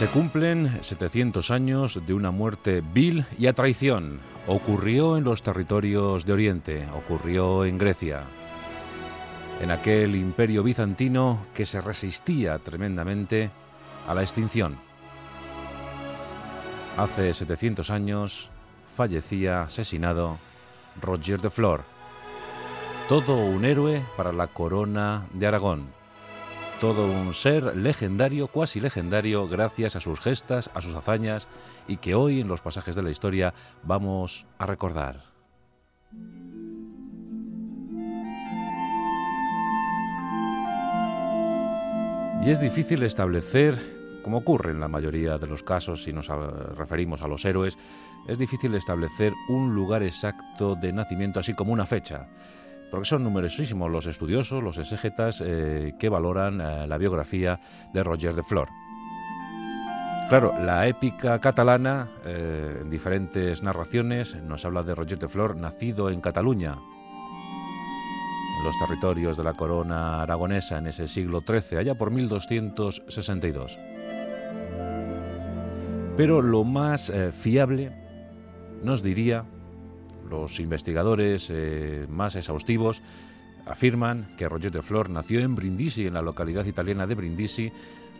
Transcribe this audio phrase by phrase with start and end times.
[0.00, 4.18] Se cumplen 700 años de una muerte vil y a traición.
[4.46, 8.22] Ocurrió en los territorios de Oriente, ocurrió en Grecia,
[9.60, 13.50] en aquel imperio bizantino que se resistía tremendamente
[14.08, 14.78] a la extinción.
[16.96, 18.48] Hace 700 años
[18.96, 20.38] fallecía asesinado
[21.02, 21.82] Roger de Flor,
[23.10, 25.99] todo un héroe para la corona de Aragón
[26.80, 31.46] todo un ser legendario, cuasi legendario, gracias a sus gestas, a sus hazañas
[31.86, 33.52] y que hoy en los pasajes de la historia
[33.82, 35.24] vamos a recordar.
[42.42, 46.28] Y es difícil establecer, como ocurre en la mayoría de los casos si nos
[46.78, 47.76] referimos a los héroes,
[48.26, 52.26] es difícil establecer un lugar exacto de nacimiento así como una fecha
[52.90, 57.60] porque son numerosísimos los estudiosos, los exégetas eh, que valoran eh, la biografía
[57.92, 58.68] de Roger de Flor.
[60.28, 66.10] Claro, la épica catalana, eh, en diferentes narraciones, nos habla de Roger de Flor, nacido
[66.10, 66.76] en Cataluña,
[68.58, 73.78] en los territorios de la corona aragonesa en ese siglo XIII, allá por 1262.
[76.16, 77.92] Pero lo más fiable
[78.82, 79.46] nos diría
[80.30, 83.02] los investigadores eh, más exhaustivos
[83.66, 87.70] afirman que Roger de Flor nació en Brindisi, en la localidad italiana de Brindisi,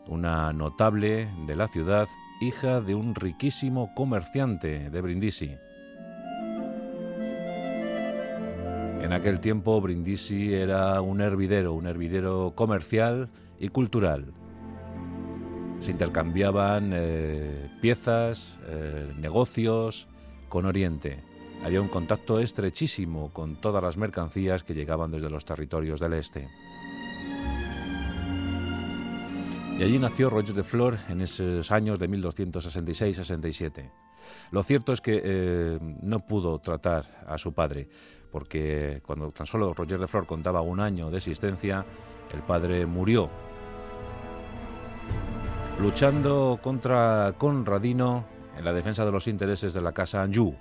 [0.08, 2.08] una notable de la ciudad,
[2.42, 5.56] hija de un riquísimo comerciante de Brindisi.
[9.02, 14.34] En aquel tiempo Brindisi era un hervidero, un hervidero comercial y cultural
[15.82, 20.08] se intercambiaban eh, piezas, eh, negocios
[20.48, 21.24] con Oriente.
[21.64, 26.48] Había un contacto estrechísimo con todas las mercancías que llegaban desde los territorios del este.
[29.80, 33.90] Y allí nació Roger de Flor en esos años de 1266-67.
[34.52, 37.90] Lo cierto es que eh, no pudo tratar a su padre,
[38.32, 41.84] porque cuando tan solo Roger de Flor contaba un año de existencia,
[42.32, 43.32] el padre murió
[45.82, 48.24] luchando contra Conradino
[48.56, 50.56] en la defensa de los intereses de la casa Anjou.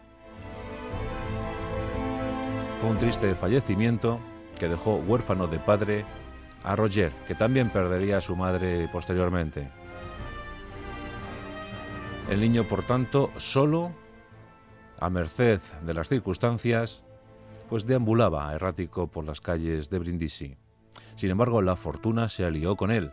[2.80, 4.18] Fue un triste fallecimiento
[4.58, 6.06] que dejó huérfano de padre
[6.64, 9.68] a Roger, que también perdería a su madre posteriormente.
[12.30, 13.92] El niño, por tanto, solo,
[15.00, 17.04] a merced de las circunstancias,
[17.68, 20.56] pues deambulaba errático por las calles de Brindisi.
[21.16, 23.12] Sin embargo, la fortuna se alió con él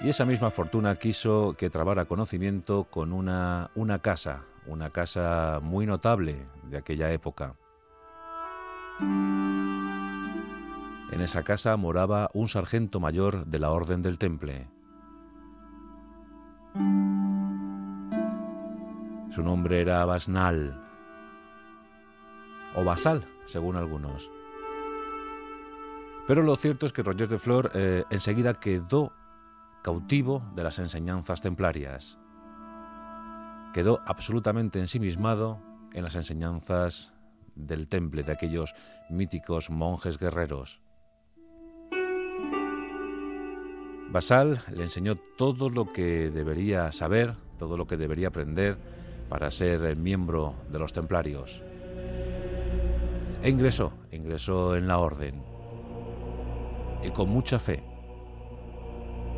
[0.00, 5.86] y esa misma fortuna quiso que trabara conocimiento con una, una casa, una casa muy
[5.86, 7.56] notable de aquella época.
[11.10, 14.68] En esa casa moraba un sargento mayor de la Orden del Temple.
[19.30, 20.84] Su nombre era Basnal,
[22.74, 24.30] o Basal, según algunos.
[26.26, 29.12] Pero lo cierto es que Roger de Flor eh, enseguida quedó
[29.82, 32.18] cautivo de las enseñanzas templarias.
[33.72, 35.60] Quedó absolutamente ensimismado
[35.92, 37.14] en las enseñanzas
[37.54, 38.74] del temple de aquellos
[39.10, 40.80] míticos monjes guerreros.
[44.10, 48.78] Basal le enseñó todo lo que debería saber, todo lo que debería aprender
[49.28, 51.62] para ser miembro de los templarios.
[53.42, 55.42] E ingresó, ingresó en la orden.
[57.02, 57.84] Y con mucha fe,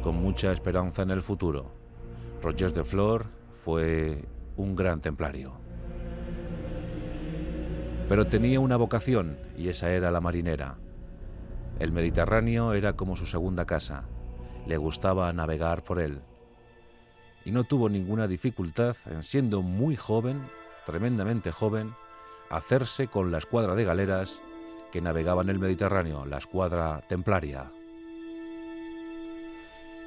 [0.02, 1.72] con mucha esperanza en el futuro.
[2.42, 3.26] Roger de Flor
[3.64, 4.24] fue
[4.56, 5.52] un gran templario.
[8.08, 10.78] Pero tenía una vocación y esa era la marinera.
[11.78, 14.04] El Mediterráneo era como su segunda casa.
[14.66, 16.22] Le gustaba navegar por él.
[17.44, 20.42] Y no tuvo ninguna dificultad en siendo muy joven,
[20.86, 21.94] tremendamente joven,
[22.50, 24.42] hacerse con la escuadra de galeras
[24.90, 27.70] que navegaba en el Mediterráneo, la escuadra templaria.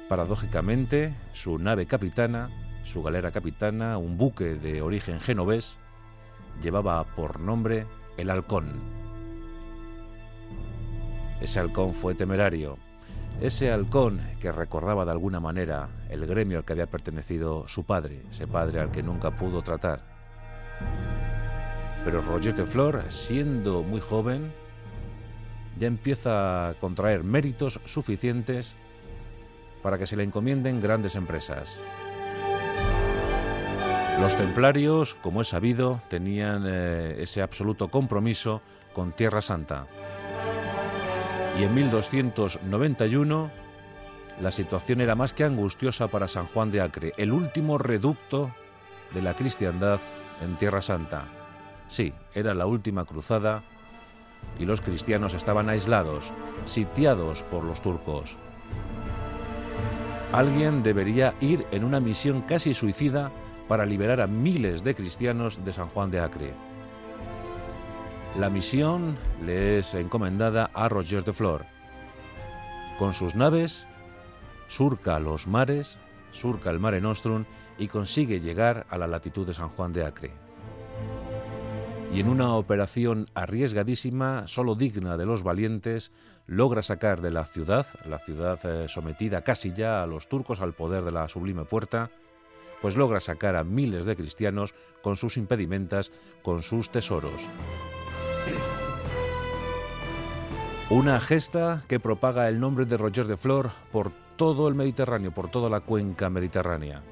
[0.08, 2.50] Paradójicamente, su nave capitana,
[2.84, 5.78] su galera capitana, un buque de origen genovés,
[6.62, 7.86] llevaba por nombre
[8.16, 8.66] el Halcón.
[11.40, 12.78] Ese halcón fue temerario.
[13.40, 18.22] Ese halcón que recordaba de alguna manera el gremio al que había pertenecido su padre,
[18.30, 20.04] ese padre al que nunca pudo tratar.
[22.04, 24.52] Pero Roger de Flor, siendo muy joven,
[25.78, 28.76] ya empieza a contraer méritos suficientes
[29.84, 31.82] para que se le encomienden grandes empresas.
[34.18, 38.62] Los templarios, como es sabido, tenían eh, ese absoluto compromiso
[38.94, 39.86] con Tierra Santa.
[41.60, 43.50] Y en 1291
[44.40, 48.50] la situación era más que angustiosa para San Juan de Acre, el último reducto
[49.12, 50.00] de la cristiandad
[50.42, 51.24] en Tierra Santa.
[51.88, 53.62] Sí, era la última cruzada
[54.58, 56.32] y los cristianos estaban aislados,
[56.64, 58.38] sitiados por los turcos.
[60.32, 63.30] Alguien debería ir en una misión casi suicida
[63.68, 66.52] para liberar a miles de cristianos de San Juan de Acre.
[68.38, 71.64] La misión le es encomendada a Roger de Flor.
[72.98, 73.86] Con sus naves,
[74.66, 75.98] surca los mares,
[76.32, 77.44] surca el Mare Nostrum
[77.78, 80.32] y consigue llegar a la latitud de San Juan de Acre.
[82.12, 86.12] Y en una operación arriesgadísima, solo digna de los valientes,
[86.46, 90.74] logra sacar de la ciudad, la ciudad eh, sometida casi ya a los turcos al
[90.74, 92.10] poder de la sublime puerta,
[92.82, 96.12] pues logra sacar a miles de cristianos con sus impedimentas,
[96.42, 97.48] con sus tesoros.
[100.90, 105.50] Una gesta que propaga el nombre de Roger de Flor por todo el Mediterráneo, por
[105.50, 107.02] toda la cuenca mediterránea.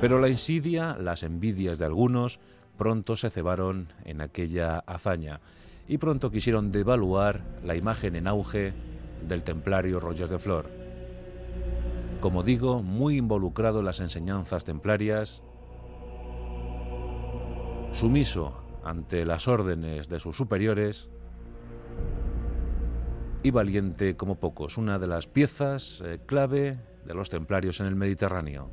[0.00, 2.38] Pero la insidia, las envidias de algunos,
[2.76, 5.40] pronto se cebaron en aquella hazaña
[5.88, 8.74] y pronto quisieron devaluar la imagen en auge
[9.26, 10.78] del templario Roger de Flor
[12.20, 15.42] como digo, muy involucrado en las enseñanzas templarias,
[17.92, 18.54] sumiso
[18.84, 21.10] ante las órdenes de sus superiores
[23.42, 27.94] y valiente como pocos, una de las piezas eh, clave de los templarios en el
[27.94, 28.70] Mediterráneo.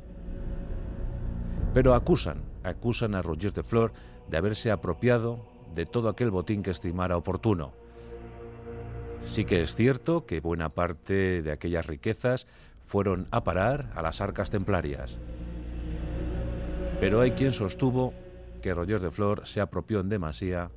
[1.72, 3.92] Pero acusan, acusan a Roger de Flor
[4.28, 7.72] de haberse apropiado de todo aquel botín que estimara oportuno.
[9.22, 12.46] Sí que es cierto que buena parte de aquellas riquezas
[12.80, 15.18] fueron a parar a las arcas templarias.
[17.00, 18.14] Pero hay quien sostuvo
[18.62, 20.70] que Roger de Flor se apropió en demasía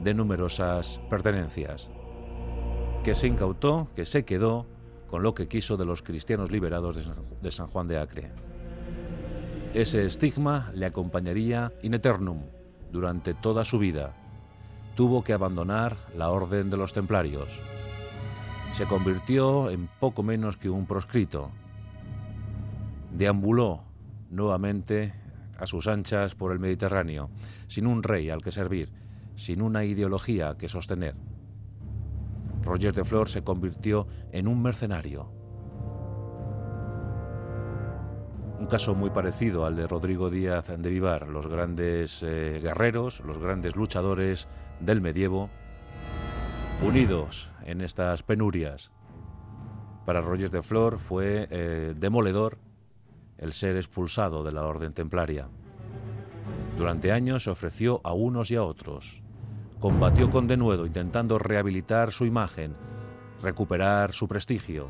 [0.00, 1.90] de numerosas pertenencias,
[3.02, 4.66] que se incautó, que se quedó
[5.06, 7.08] con lo que quiso de los cristianos liberados
[7.40, 8.32] de San Juan de Acre.
[9.72, 12.55] Ese estigma le acompañaría in eternum
[12.90, 14.14] durante toda su vida.
[14.94, 17.60] Tuvo que abandonar la orden de los templarios
[18.76, 21.50] se convirtió en poco menos que un proscrito.
[23.10, 23.84] Deambuló
[24.28, 25.14] nuevamente
[25.58, 27.30] a sus anchas por el Mediterráneo,
[27.68, 28.92] sin un rey al que servir,
[29.34, 31.14] sin una ideología que sostener.
[32.64, 35.32] Roger de Flor se convirtió en un mercenario.
[38.66, 43.38] Un caso muy parecido al de Rodrigo Díaz de Vivar, los grandes eh, guerreros, los
[43.38, 44.48] grandes luchadores
[44.80, 45.50] del medievo,
[46.82, 48.90] unidos en estas penurias.
[50.04, 52.58] Para Rogers de Flor fue eh, demoledor
[53.38, 55.46] el ser expulsado de la orden templaria.
[56.76, 59.22] Durante años se ofreció a unos y a otros.
[59.78, 62.74] Combatió con denuedo intentando rehabilitar su imagen,
[63.40, 64.88] recuperar su prestigio,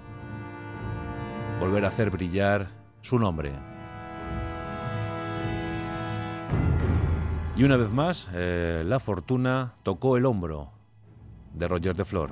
[1.60, 2.75] volver a hacer brillar
[3.06, 3.52] su nombre.
[7.56, 10.72] Y una vez más, eh, la fortuna tocó el hombro
[11.54, 12.30] de Roger de Flor.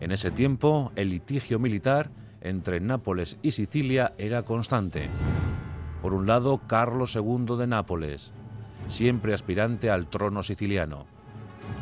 [0.00, 2.10] En ese tiempo, el litigio militar
[2.40, 5.08] entre Nápoles y Sicilia era constante.
[6.02, 8.32] Por un lado, Carlos II de Nápoles,
[8.88, 11.06] siempre aspirante al trono siciliano.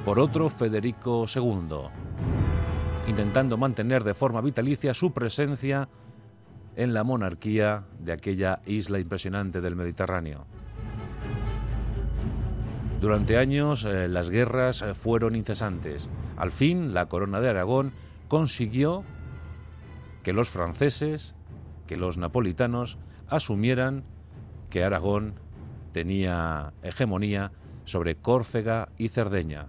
[0.04, 1.78] Por otro, Federico II,
[3.09, 5.88] intentando mantener de forma vitalicia su presencia
[6.76, 10.46] en la monarquía de aquella isla impresionante del Mediterráneo.
[13.00, 16.08] Durante años eh, las guerras eh, fueron incesantes.
[16.36, 17.92] Al fin la corona de Aragón
[18.28, 19.04] consiguió
[20.22, 21.34] que los franceses,
[21.86, 22.98] que los napolitanos
[23.28, 24.04] asumieran
[24.70, 25.34] que Aragón
[25.92, 27.52] tenía hegemonía
[27.84, 29.66] sobre Córcega y Cerdeña.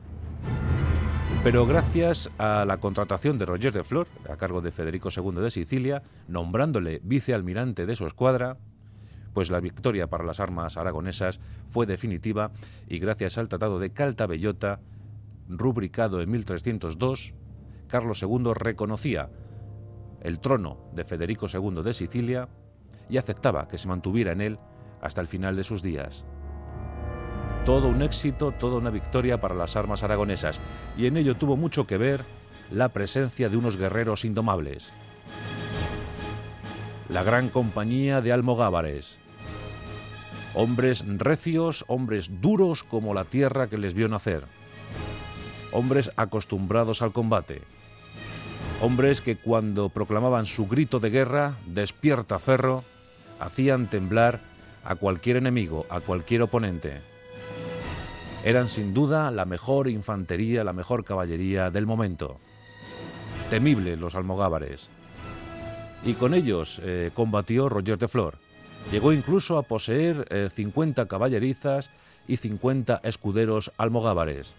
[1.43, 5.51] Pero gracias a la contratación de Roger de Flor, a cargo de Federico II de
[5.51, 8.57] Sicilia, nombrándole vicealmirante de su escuadra,
[9.33, 12.51] pues la victoria para las armas aragonesas fue definitiva
[12.87, 14.79] y gracias al Tratado de Caltabellota,
[15.49, 17.33] rubricado en 1302,
[17.89, 19.29] Carlos II reconocía
[20.21, 22.47] el trono de Federico II de Sicilia
[23.09, 24.59] y aceptaba que se mantuviera en él
[25.01, 26.23] hasta el final de sus días.
[27.65, 30.59] Todo un éxito, toda una victoria para las armas aragonesas,
[30.97, 32.21] y en ello tuvo mucho que ver
[32.71, 34.91] la presencia de unos guerreros indomables.
[37.09, 39.17] La gran compañía de almogávares,
[40.53, 44.43] hombres recios, hombres duros como la tierra que les vio nacer,
[45.71, 47.61] hombres acostumbrados al combate,
[48.81, 52.83] hombres que cuando proclamaban su grito de guerra, despierta ferro,
[53.39, 54.41] hacían temblar
[54.83, 57.12] a cualquier enemigo, a cualquier oponente.
[58.43, 62.39] Eran sin duda la mejor infantería, la mejor caballería del momento.
[63.49, 64.89] Temibles los almogávares.
[66.03, 68.37] Y con ellos eh, combatió Roger de Flor.
[68.91, 71.89] Llegó incluso a poseer 50 eh, caballerizas
[72.27, 74.55] y 50 escuderos almogávares.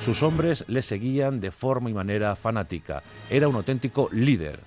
[0.00, 3.02] Sus hombres le seguían de forma y manera fanática.
[3.30, 4.60] Era un auténtico líder.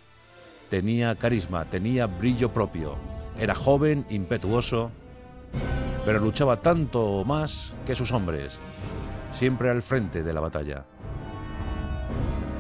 [0.70, 2.96] Tenía carisma, tenía brillo propio.
[3.40, 4.92] Era joven, impetuoso,
[6.08, 8.60] pero luchaba tanto más que sus hombres,
[9.30, 10.86] siempre al frente de la batalla.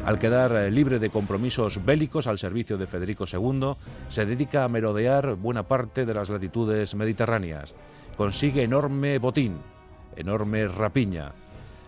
[0.05, 3.77] Al quedar eh, libre de compromisos bélicos al servicio de Federico II,
[4.09, 7.73] se dedica a merodear buena parte de las latitudes mediterráneas.
[8.17, 9.55] Consigue enorme botín,
[10.17, 11.31] enorme rapiña.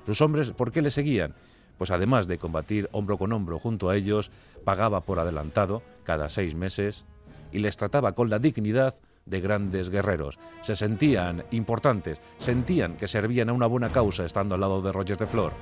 [0.06, 1.34] Sus hombres, ¿por qué le seguían?
[1.78, 4.32] Pues además de combatir hombro con hombro junto a ellos,
[4.64, 7.04] pagaba por adelantado cada seis meses
[7.52, 8.94] y les trataba con la dignidad
[9.30, 10.40] de grandes guerreros.
[10.62, 15.18] Se sentían importantes, sentían que servían a una buena causa estando al lado de Roger
[15.18, 15.54] de Flor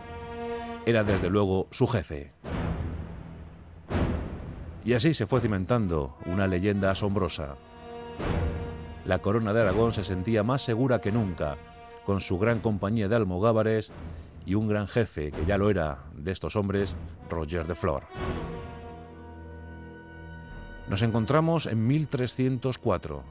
[0.87, 2.31] era desde luego su jefe.
[4.85, 7.57] Y así se fue cimentando una leyenda asombrosa.
[9.03, 11.57] La corona de Aragón se sentía más segura que nunca,
[12.05, 13.91] con su gran compañía de almogávares
[14.45, 16.95] y un gran jefe, que ya lo era, de estos hombres,
[17.29, 18.03] Roger de Flor.
[20.87, 23.23] Nos encontramos en 1304.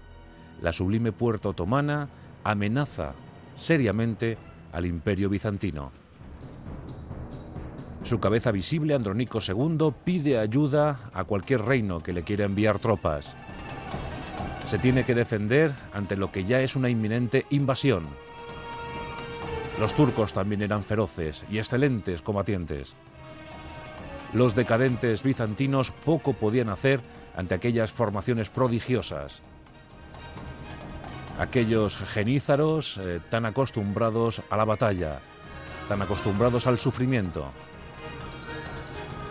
[0.62, 2.08] La sublime puerta otomana
[2.44, 3.12] amenaza
[3.54, 4.38] seriamente
[4.72, 5.90] al imperio bizantino.
[8.04, 13.34] Su cabeza visible, Andrónico II, pide ayuda a cualquier reino que le quiera enviar tropas.
[14.64, 18.04] Se tiene que defender ante lo que ya es una inminente invasión.
[19.80, 22.94] Los turcos también eran feroces y excelentes combatientes.
[24.32, 27.00] Los decadentes bizantinos poco podían hacer
[27.36, 29.42] ante aquellas formaciones prodigiosas.
[31.38, 35.18] Aquellos genízaros eh, tan acostumbrados a la batalla,
[35.88, 37.46] tan acostumbrados al sufrimiento.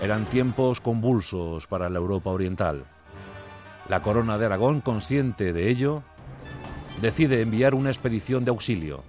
[0.02, 2.86] Eran tiempos convulsos para la Europa oriental.
[3.90, 6.04] La corona de Aragón, consciente de ello,
[7.02, 9.04] decide enviar una expedición de auxilio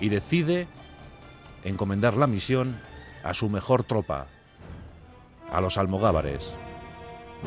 [0.00, 0.68] y decide
[1.64, 2.80] encomendar la misión
[3.24, 4.26] a su mejor tropa,
[5.52, 6.56] a los almogávares.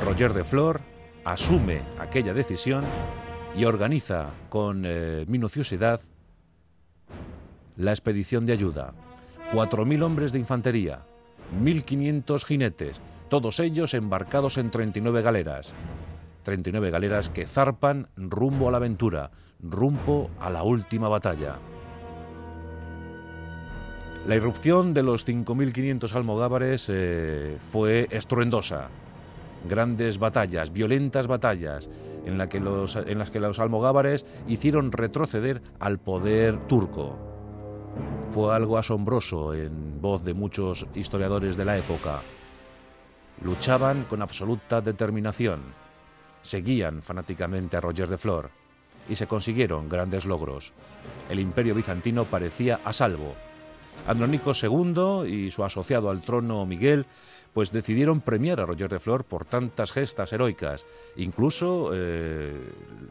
[0.06, 0.82] Roger de Flor
[1.24, 2.84] asume aquella decisión
[3.55, 6.01] y organiza con eh, minuciosidad
[7.77, 8.93] la expedición de ayuda.
[9.51, 11.05] 4.000 hombres de infantería,
[11.62, 15.74] 1.500 jinetes, todos ellos embarcados en 39 galeras.
[16.43, 19.31] 39 galeras que zarpan rumbo a la aventura,
[19.62, 21.57] rumbo a la última batalla.
[24.27, 28.89] La irrupción de los 5.500 almogávares eh, fue estruendosa.
[29.67, 31.89] Grandes batallas, violentas batallas,
[32.25, 37.18] en, la que los, en las que los almogávares hicieron retroceder al poder turco
[38.30, 42.22] fue algo asombroso en voz de muchos historiadores de la época.
[43.44, 45.62] Luchaban con absoluta determinación,
[46.42, 48.50] seguían fanáticamente a Roger de Flor
[49.08, 50.74] y se consiguieron grandes logros.
[51.30, 53.36] El imperio bizantino parecía a salvo.
[54.08, 57.06] Andrónico II y su asociado al trono Miguel
[57.53, 60.86] pues decidieron premiar a Roger de Flor por tantas gestas heroicas.
[61.15, 62.57] Incluso eh,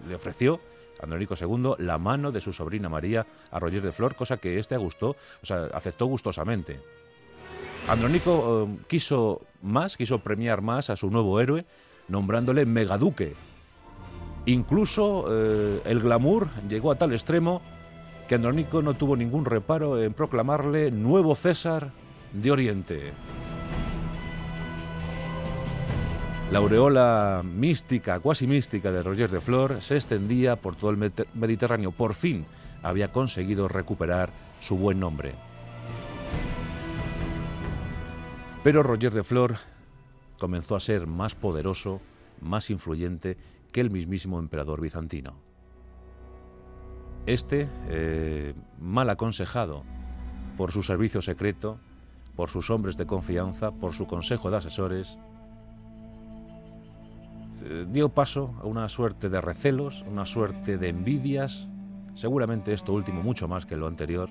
[0.09, 0.61] le ofreció
[1.01, 4.77] Andrónico II la mano de su sobrina María a Roger de Flor, cosa que éste
[4.77, 5.11] gustó,
[5.43, 6.81] o sea, aceptó gustosamente.
[7.89, 11.65] Andrónico eh, quiso más, quiso premiar más a su nuevo héroe,
[12.09, 13.35] nombrándole megaduque.
[14.47, 17.63] Incluso eh, el glamour llegó a tal extremo
[18.29, 21.93] que Andrónico no tuvo ningún reparo en proclamarle nuevo César
[22.33, 23.13] de Oriente.
[26.53, 31.93] La aureola mística, cuasi mística de Roger de Flor se extendía por todo el Mediterráneo.
[31.93, 32.45] Por fin
[32.83, 34.29] había conseguido recuperar
[34.61, 35.35] su buen nombre.
[38.63, 39.57] Pero Roger de Flor
[40.39, 42.03] comenzó a ser más poderoso,
[42.43, 43.39] más influyente
[43.73, 45.33] que el mismísimo emperador bizantino.
[47.25, 49.85] Este, eh, mal aconsejado
[50.59, 51.79] por su servicio secreto,
[52.37, 55.19] por sus hombres de confianza, por su consejo de asesores,
[57.89, 61.69] dio paso a una suerte de recelos, una suerte de envidias
[62.15, 64.31] seguramente esto último mucho más que lo anterior,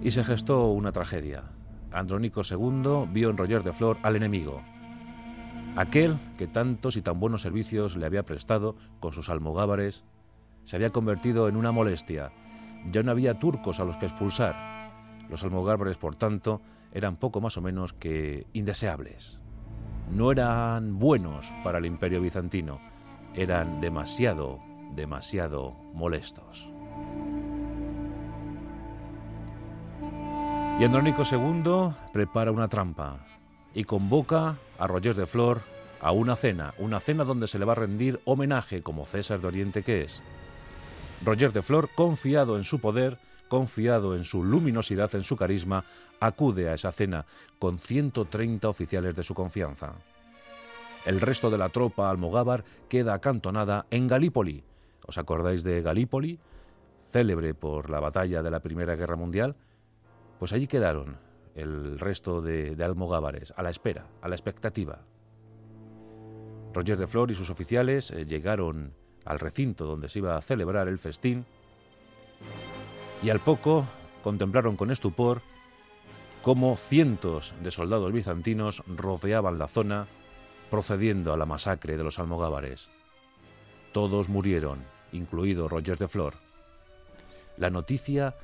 [0.00, 1.44] y se gestó una tragedia.
[1.90, 4.62] Andrónico II vio en Roger de Flor al enemigo,
[5.76, 10.04] aquel que tantos y tan buenos servicios le había prestado con sus almogávares,
[10.64, 12.30] se había convertido en una molestia.
[12.90, 14.54] Ya no había turcos a los que expulsar.
[15.30, 16.60] Los almogávares, por tanto,
[16.92, 19.40] eran poco más o menos que indeseables.
[20.10, 22.80] No eran buenos para el imperio bizantino,
[23.34, 24.58] eran demasiado,
[24.94, 26.68] demasiado molestos.
[30.80, 33.18] Y Andrónico II prepara una trampa
[33.74, 35.60] y convoca a Roger de Flor
[36.00, 39.48] a una cena, una cena donde se le va a rendir homenaje como César de
[39.48, 40.22] Oriente que es.
[41.24, 45.84] Roger de Flor, confiado en su poder, confiado en su luminosidad, en su carisma,
[46.20, 47.26] acude a esa cena
[47.58, 49.94] con 130 oficiales de su confianza.
[51.06, 54.62] El resto de la tropa almogávar queda acantonada en Galípoli.
[55.06, 56.38] ¿Os acordáis de Galípoli?
[57.10, 59.56] Célebre por la batalla de la Primera Guerra Mundial.
[60.38, 61.16] Pues allí quedaron
[61.54, 65.00] el resto de, almogávares, a la espera, a la expectativa.
[66.74, 68.92] Roger de Flor y sus oficiales eh, llegaron
[69.24, 71.46] al recinto donde se iba a celebrar el festín
[73.22, 73.86] y al poco
[74.22, 75.42] contemplaron con estupor
[76.42, 80.06] cómo cientos de soldados bizantinos rodeaban la zona
[80.70, 82.90] procediendo a la masacre de los almogávares.
[83.92, 86.34] Todos murieron, incluido Roger de Flor.
[87.56, 88.36] La noticia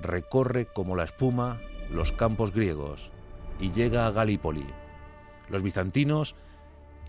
[0.00, 1.58] recorre como la espuma
[1.90, 3.10] los campos griegos
[3.58, 4.66] y llega a Galípoli.
[5.48, 6.36] Los bizantinos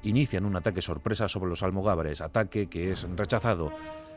[0.03, 3.71] inician un ataque sorpresa sobre los almogávares, ataque que es rechazado.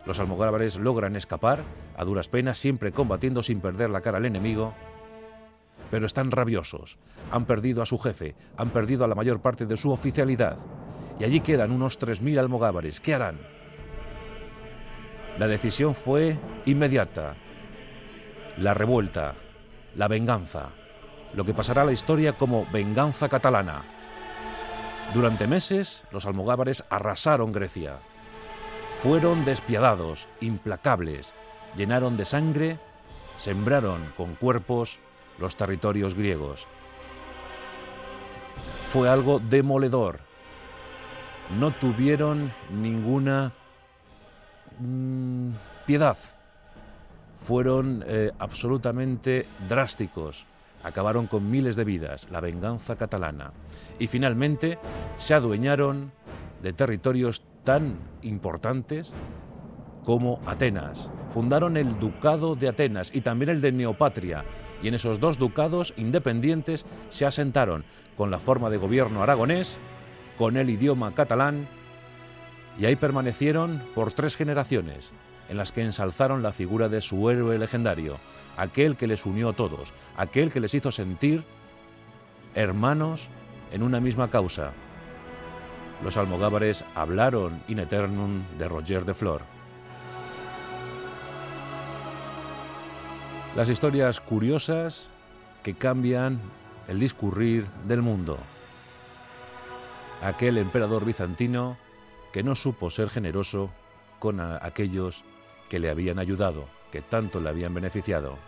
[0.07, 1.61] Los almogávares logran escapar,
[1.97, 4.75] a duras penas, siempre combatiendo sin perder la cara al enemigo,
[5.91, 6.99] pero están rabiosos.
[7.31, 10.59] Han perdido a su jefe, han perdido a la mayor parte de su oficialidad,
[11.19, 13.01] y allí quedan unos 3.000 almogávares.
[13.01, 13.39] ¿Qué harán?
[15.39, 16.37] La decisión fue
[16.67, 17.37] inmediata.
[18.59, 19.35] La revuelta,
[19.97, 20.71] la venganza,
[21.35, 23.85] lo que pasará a la historia como venganza catalana.
[25.13, 27.99] Durante meses, los almogávares arrasaron Grecia.
[29.05, 31.35] Fueron despiadados, implacables,
[31.77, 32.81] llenaron de sangre,
[33.37, 34.99] sembraron con cuerpos
[35.39, 36.67] los territorios griegos.
[38.89, 40.21] Fue algo demoledor.
[41.61, 43.53] No tuvieron ninguna
[44.81, 45.51] mm,
[45.87, 46.17] piedad
[47.37, 50.47] fueron eh, absolutamente drásticos.
[50.83, 53.53] Acabaron con miles de vidas, la venganza catalana.
[53.99, 54.79] Y finalmente
[55.19, 56.11] se adueñaron
[56.63, 59.13] de territorios tan importantes
[60.05, 61.11] como Atenas.
[61.31, 64.45] Fundaron el Ducado de Atenas y también el de Neopatria.
[64.83, 67.85] Y en esos dos ducados independientes se asentaron
[68.17, 69.79] con la forma de gobierno aragonés,
[70.39, 71.67] con el idioma catalán,
[72.79, 75.13] y ahí permanecieron por tres generaciones,
[75.49, 78.19] en las que ensalzaron la figura de su héroe legendario,
[78.57, 81.45] aquel que les unió a todos, aquel que les hizo sentir
[82.55, 83.31] hermanos
[83.73, 84.73] en una misma causa.
[86.03, 89.43] Los almogávares hablaron in eternum de Roger de Flor.
[93.57, 95.11] Las historias curiosas
[95.63, 96.41] que cambian
[96.89, 98.39] el discurrir del mundo.
[100.23, 101.77] Aquel emperador bizantino
[102.33, 103.71] que no supo ser generoso
[104.19, 105.25] con aquellos
[105.69, 108.39] que le habían ayudado, que tanto le habían beneficiado.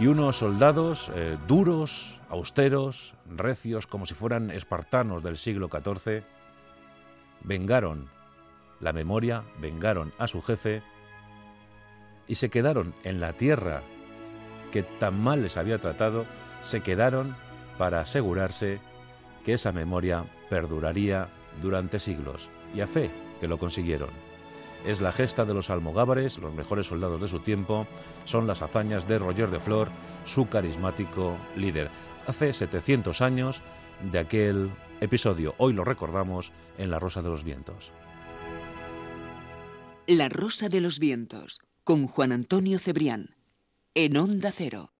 [0.00, 6.22] Y unos soldados eh, duros, austeros, recios, como si fueran espartanos del siglo XIV,
[7.42, 8.08] vengaron
[8.78, 10.82] la memoria, vengaron a su jefe
[12.28, 13.82] y se quedaron en la tierra
[14.70, 16.26] que tan mal les había tratado,
[16.62, 17.34] se quedaron
[17.76, 18.80] para asegurarse
[19.44, 21.28] que esa memoria perduraría
[21.60, 22.50] durante siglos.
[22.72, 24.27] Y a fe que lo consiguieron
[24.84, 27.86] es la gesta de los almogávares, los mejores soldados de su tiempo,
[28.24, 29.88] son las hazañas de Roger de Flor,
[30.24, 31.90] su carismático líder.
[32.26, 33.62] Hace 700 años
[34.10, 37.92] de aquel episodio, hoy lo recordamos en La Rosa de los Vientos.
[40.06, 43.36] La Rosa de los Vientos, con Juan Antonio Cebrián,
[43.94, 44.92] en Onda Cero.